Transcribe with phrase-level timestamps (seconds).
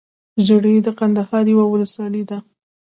[0.45, 2.37] ژړۍ دکندهار يٶه ولسوالې ده